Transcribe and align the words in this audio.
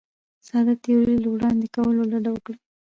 ساده 0.47 0.73
تیورۍ 0.83 1.17
له 1.23 1.29
وړاندې 1.33 1.67
کولو 1.75 2.01
ډډه 2.11 2.29
وکړي. 2.33 2.59